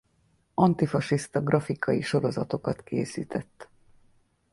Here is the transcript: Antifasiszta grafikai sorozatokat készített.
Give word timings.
Antifasiszta 0.53 1.41
grafikai 1.41 2.01
sorozatokat 2.01 2.83
készített. 2.83 3.67